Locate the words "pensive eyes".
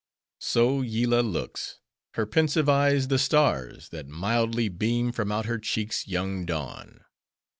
2.25-3.09